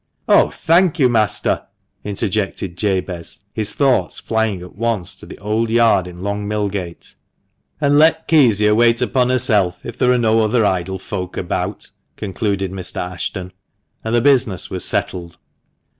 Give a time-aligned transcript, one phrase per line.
[0.27, 1.61] "Oh, thank you, master!"
[2.03, 7.13] interjected Jabez, his thoughts flying at once to the old yard in Long Millgate.
[7.79, 12.71] "And let Kezia wait upon herself if there are no other idle folk about;" concluded
[12.71, 12.97] Mr.
[12.99, 13.53] Ashton,
[14.03, 15.37] and the business was settled.